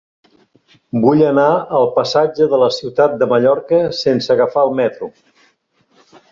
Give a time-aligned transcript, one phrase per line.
[1.03, 1.49] Vull anar
[1.81, 5.15] al passatge de la Ciutat de Mallorca sense agafar el metro.